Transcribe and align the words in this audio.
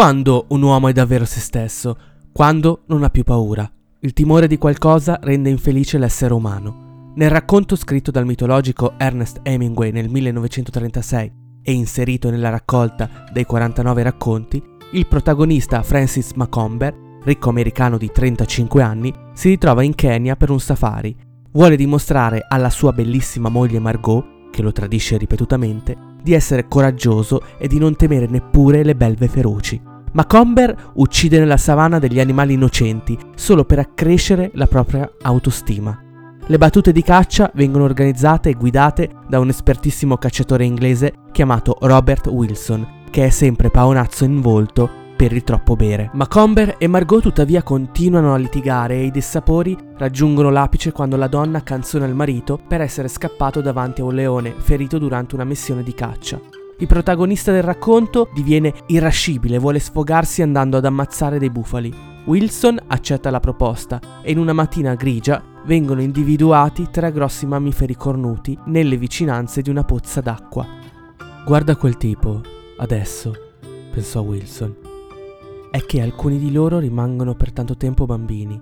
Quando 0.00 0.46
un 0.48 0.62
uomo 0.62 0.88
è 0.88 0.94
davvero 0.94 1.26
se 1.26 1.40
stesso? 1.40 1.94
Quando 2.32 2.84
non 2.86 3.02
ha 3.02 3.10
più 3.10 3.22
paura. 3.22 3.70
Il 3.98 4.14
timore 4.14 4.46
di 4.46 4.56
qualcosa 4.56 5.18
rende 5.20 5.50
infelice 5.50 5.98
l'essere 5.98 6.32
umano. 6.32 7.12
Nel 7.16 7.28
racconto 7.28 7.76
scritto 7.76 8.10
dal 8.10 8.24
mitologico 8.24 8.94
Ernest 8.96 9.40
Hemingway 9.42 9.90
nel 9.90 10.08
1936 10.08 11.32
e 11.62 11.72
inserito 11.72 12.30
nella 12.30 12.48
raccolta 12.48 13.26
dei 13.30 13.44
49 13.44 14.02
racconti, 14.02 14.62
il 14.92 15.06
protagonista 15.06 15.82
Francis 15.82 16.32
Macomber, 16.32 16.96
ricco 17.22 17.50
americano 17.50 17.98
di 17.98 18.10
35 18.10 18.82
anni, 18.82 19.12
si 19.34 19.50
ritrova 19.50 19.82
in 19.82 19.94
Kenya 19.94 20.34
per 20.34 20.48
un 20.48 20.60
safari. 20.60 21.14
Vuole 21.52 21.76
dimostrare 21.76 22.46
alla 22.48 22.70
sua 22.70 22.94
bellissima 22.94 23.50
moglie 23.50 23.80
Margot, 23.80 24.48
che 24.50 24.62
lo 24.62 24.72
tradisce 24.72 25.18
ripetutamente, 25.18 25.94
di 26.22 26.32
essere 26.32 26.68
coraggioso 26.68 27.42
e 27.58 27.68
di 27.68 27.78
non 27.78 27.96
temere 27.96 28.26
neppure 28.26 28.82
le 28.82 28.96
belve 28.96 29.28
feroci. 29.28 29.88
Macomber 30.12 30.90
uccide 30.94 31.38
nella 31.38 31.56
savana 31.56 31.98
degli 31.98 32.18
animali 32.18 32.54
innocenti 32.54 33.16
solo 33.36 33.64
per 33.64 33.78
accrescere 33.78 34.50
la 34.54 34.66
propria 34.66 35.08
autostima. 35.22 35.98
Le 36.46 36.58
battute 36.58 36.90
di 36.90 37.02
caccia 37.02 37.50
vengono 37.54 37.84
organizzate 37.84 38.48
e 38.48 38.54
guidate 38.54 39.10
da 39.28 39.38
un 39.38 39.50
espertissimo 39.50 40.16
cacciatore 40.16 40.64
inglese 40.64 41.12
chiamato 41.30 41.76
Robert 41.80 42.26
Wilson, 42.26 43.04
che 43.08 43.26
è 43.26 43.30
sempre 43.30 43.70
paonazzo 43.70 44.24
in 44.24 44.40
volto 44.40 44.90
per 45.16 45.32
il 45.32 45.44
troppo 45.44 45.76
bere. 45.76 46.10
Macomber 46.14 46.74
e 46.78 46.88
Margot 46.88 47.22
tuttavia 47.22 47.62
continuano 47.62 48.34
a 48.34 48.38
litigare 48.38 48.94
e 48.94 49.04
i 49.04 49.10
dissapori 49.12 49.76
raggiungono 49.96 50.50
l'apice 50.50 50.90
quando 50.90 51.16
la 51.16 51.28
donna 51.28 51.62
canzona 51.62 52.06
il 52.06 52.14
marito 52.14 52.58
per 52.66 52.80
essere 52.80 53.06
scappato 53.06 53.60
davanti 53.60 54.00
a 54.00 54.04
un 54.04 54.14
leone 54.14 54.54
ferito 54.56 54.98
durante 54.98 55.36
una 55.36 55.44
missione 55.44 55.84
di 55.84 55.94
caccia. 55.94 56.59
Il 56.80 56.86
protagonista 56.86 57.52
del 57.52 57.62
racconto 57.62 58.30
diviene 58.32 58.72
irascibile 58.86 59.58
vuole 59.58 59.78
sfogarsi 59.78 60.40
andando 60.40 60.78
ad 60.78 60.86
ammazzare 60.86 61.38
dei 61.38 61.50
bufali. 61.50 61.92
Wilson 62.24 62.80
accetta 62.86 63.28
la 63.28 63.38
proposta 63.38 64.00
e 64.22 64.30
in 64.30 64.38
una 64.38 64.54
mattina 64.54 64.94
grigia 64.94 65.42
vengono 65.66 66.00
individuati 66.00 66.88
tre 66.90 67.12
grossi 67.12 67.44
mammiferi 67.44 67.94
cornuti 67.96 68.58
nelle 68.64 68.96
vicinanze 68.96 69.60
di 69.60 69.68
una 69.68 69.84
pozza 69.84 70.22
d'acqua. 70.22 70.66
Guarda 71.44 71.76
quel 71.76 71.98
tipo, 71.98 72.40
adesso, 72.78 73.34
pensò 73.92 74.22
Wilson. 74.22 74.74
È 75.70 75.84
che 75.84 76.00
alcuni 76.00 76.38
di 76.38 76.50
loro 76.50 76.78
rimangono 76.78 77.34
per 77.34 77.52
tanto 77.52 77.76
tempo 77.76 78.06
bambini, 78.06 78.58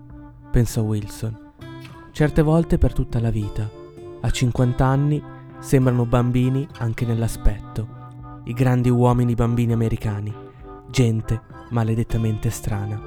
pensò 0.51 0.81
Wilson. 0.81 1.53
Certe 2.11 2.43
volte 2.43 2.79
per 2.79 2.93
tutta 2.93 3.21
la 3.21 3.31
vita. 3.31 3.71
A 4.23 4.29
50 4.29 4.85
anni 4.85 5.23
sembrano 5.61 6.05
bambini 6.05 6.67
anche 6.79 7.07
nell'aspetto 7.07 7.98
i 8.49 8.55
grandi 8.55 8.89
uomini 8.89 9.35
bambini 9.35 9.75
americani, 9.75 10.35
gente 10.91 11.41
maledettamente 11.71 12.49
strana. 12.49 12.99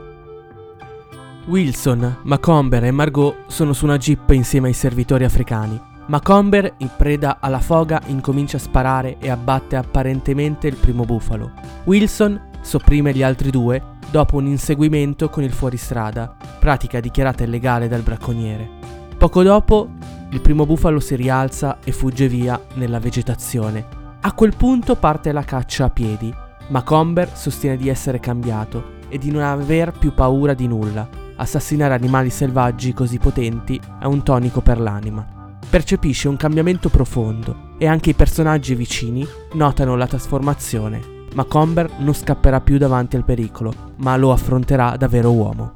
Wilson, 1.48 2.18
Macomber 2.24 2.84
e 2.84 2.92
Margot 2.92 3.36
sono 3.48 3.74
su 3.74 3.86
una 3.86 3.98
jeep 3.98 4.30
insieme 4.30 4.68
ai 4.68 4.74
servitori 4.74 5.24
africani. 5.24 5.80
Macomber, 6.06 6.76
in 6.78 6.90
preda 6.96 7.40
alla 7.40 7.60
foga, 7.60 8.02
incomincia 8.08 8.58
a 8.58 8.60
sparare 8.60 9.18
e 9.18 9.32
abbatte 9.32 9.76
apparentemente 9.76 10.68
il 10.68 10.76
primo 10.76 11.06
bufalo. 11.06 11.52
Wilson 11.86 12.50
sopprime 12.62 13.12
gli 13.12 13.24
altri 13.24 13.50
due 13.50 13.82
dopo 14.12 14.36
un 14.36 14.46
inseguimento 14.46 15.30
con 15.30 15.42
il 15.42 15.52
fuoristrada, 15.52 16.36
pratica 16.60 17.00
dichiarata 17.00 17.44
illegale 17.44 17.88
dal 17.88 18.02
bracconiere. 18.02 18.70
Poco 19.18 19.42
dopo, 19.42 19.90
il 20.30 20.42
primo 20.42 20.68
bufalo 20.68 21.00
si 21.00 21.16
rialza 21.16 21.80
e 21.84 21.92
fugge 21.92 22.28
via 22.28 22.62
nella 22.76 23.00
vegetazione, 23.00 24.00
a 24.24 24.34
quel 24.34 24.56
punto 24.56 24.96
parte 24.96 25.32
la 25.32 25.44
caccia 25.44 25.86
a 25.86 25.90
piedi, 25.90 26.32
ma 26.68 26.84
Comber 26.84 27.36
sostiene 27.36 27.76
di 27.76 27.90
essere 27.90 28.20
cambiato 28.20 29.00
e 29.10 29.18
di 29.18 29.32
non 29.32 29.42
aver 29.42 29.94
più 29.94 30.14
paura 30.14 30.54
di 30.54 30.68
nulla. 30.68 31.10
Assassinare 31.38 31.96
animali 31.96 32.30
selvaggi 32.30 32.94
così 32.94 33.18
potenti 33.18 33.82
è 34.00 34.06
un 34.06 34.22
tonico 34.22 34.62
per 34.62 34.80
l'anima. 34.80 35.26
Percepisce 35.68 36.28
un 36.28 36.38
cambiamento 36.38 36.90
profondo 36.90 37.70
e 37.80 37.88
anche 37.88 38.12
i 38.12 38.14
personaggi 38.14 38.76
vicini 38.76 39.28
notano 39.54 39.96
la 39.96 40.06
trasformazione, 40.06 41.02
ma 41.34 41.46
Comber 41.46 41.90
non 41.98 42.14
scapperà 42.14 42.62
più 42.62 42.78
davanti 42.78 43.16
al 43.16 43.26
pericolo, 43.26 43.74
ma 43.98 44.16
lo 44.18 44.32
affronterà 44.32 44.98
da 44.98 45.08
vero 45.08 45.32
uomo. 45.32 45.74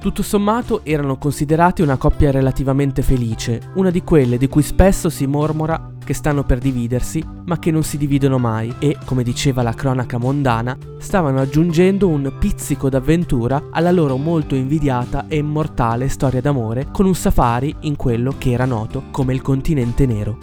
Tutto 0.00 0.22
sommato 0.22 0.82
erano 0.84 1.18
considerati 1.18 1.82
una 1.82 1.98
coppia 1.98 2.30
relativamente 2.30 3.02
felice, 3.02 3.60
una 3.74 3.90
di 3.90 4.02
quelle 4.02 4.38
di 4.38 4.48
cui 4.48 4.62
spesso 4.62 5.10
si 5.10 5.26
mormora 5.26 5.90
che 6.02 6.14
stanno 6.14 6.44
per 6.44 6.58
dividersi, 6.58 7.24
ma 7.44 7.58
che 7.58 7.70
non 7.70 7.82
si 7.82 7.96
dividono 7.96 8.38
mai 8.38 8.74
e, 8.78 8.96
come 9.04 9.22
diceva 9.22 9.62
la 9.62 9.74
cronaca 9.74 10.18
mondana, 10.18 10.76
stavano 10.98 11.40
aggiungendo 11.40 12.08
un 12.08 12.32
pizzico 12.38 12.88
d'avventura 12.88 13.68
alla 13.70 13.90
loro 13.90 14.16
molto 14.16 14.54
invidiata 14.54 15.26
e 15.28 15.36
immortale 15.36 16.08
storia 16.08 16.40
d'amore 16.40 16.88
con 16.90 17.06
un 17.06 17.14
safari 17.14 17.74
in 17.80 17.96
quello 17.96 18.34
che 18.38 18.50
era 18.50 18.64
noto 18.64 19.04
come 19.10 19.32
il 19.34 19.42
continente 19.42 20.06
nero. 20.06 20.38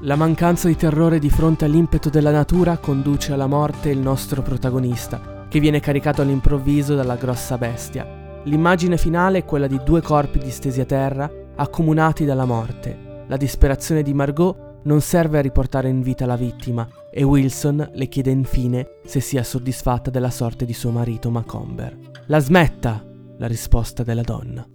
La 0.00 0.16
mancanza 0.16 0.68
di 0.68 0.76
terrore 0.76 1.18
di 1.18 1.30
fronte 1.30 1.64
all'impeto 1.64 2.10
della 2.10 2.32
natura 2.32 2.78
conduce 2.78 3.32
alla 3.32 3.46
morte 3.46 3.90
il 3.90 3.98
nostro 3.98 4.42
protagonista, 4.42 5.46
che 5.48 5.60
viene 5.60 5.80
caricato 5.80 6.22
all'improvviso 6.22 6.94
dalla 6.94 7.16
grossa 7.16 7.56
bestia 7.56 8.20
L'immagine 8.44 8.96
finale 8.96 9.38
è 9.38 9.44
quella 9.44 9.68
di 9.68 9.80
due 9.84 10.00
corpi 10.02 10.38
distesi 10.40 10.80
a 10.80 10.84
terra, 10.84 11.30
accomunati 11.54 12.24
dalla 12.24 12.44
morte. 12.44 13.24
La 13.28 13.36
disperazione 13.36 14.02
di 14.02 14.12
Margot 14.12 14.61
non 14.84 15.00
serve 15.00 15.38
a 15.38 15.42
riportare 15.42 15.88
in 15.88 16.00
vita 16.02 16.26
la 16.26 16.36
vittima 16.36 16.88
e 17.10 17.22
Wilson 17.22 17.90
le 17.92 18.08
chiede 18.08 18.30
infine 18.30 18.98
se 19.04 19.20
sia 19.20 19.42
soddisfatta 19.42 20.10
della 20.10 20.30
sorte 20.30 20.64
di 20.64 20.72
suo 20.72 20.90
marito 20.90 21.30
Macomber. 21.30 21.96
La 22.26 22.38
smetta, 22.38 23.04
la 23.38 23.46
risposta 23.46 24.02
della 24.02 24.22
donna. 24.22 24.66